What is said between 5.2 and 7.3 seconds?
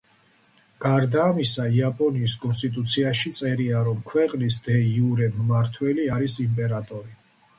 მმართველი არის იმპერატორი.